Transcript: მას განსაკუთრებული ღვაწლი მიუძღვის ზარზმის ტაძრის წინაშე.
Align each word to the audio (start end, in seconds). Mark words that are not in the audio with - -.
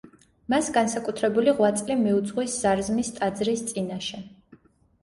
მას 0.53 0.69
განსაკუთრებული 0.77 1.53
ღვაწლი 1.59 1.99
მიუძღვის 2.01 2.57
ზარზმის 2.65 3.13
ტაძრის 3.21 3.65
წინაშე. 3.71 4.27